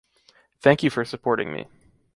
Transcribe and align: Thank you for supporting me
Thank 0.61 0.81
you 0.81 0.89
for 0.89 1.05
supporting 1.05 1.53
me 1.53 1.67